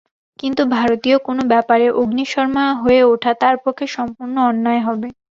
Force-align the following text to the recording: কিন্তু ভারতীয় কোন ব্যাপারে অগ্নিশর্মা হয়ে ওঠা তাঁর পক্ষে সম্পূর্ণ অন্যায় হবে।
কিন্তু 0.39 0.61
ভারতীয় 0.75 1.17
কোন 1.27 1.37
ব্যাপারে 1.51 1.85
অগ্নিশর্মা 1.99 2.65
হয়ে 2.81 3.01
ওঠা 3.11 3.31
তাঁর 3.41 3.55
পক্ষে 3.63 3.85
সম্পূর্ণ 3.95 4.35
অন্যায় 4.49 4.81
হবে। 4.87 5.07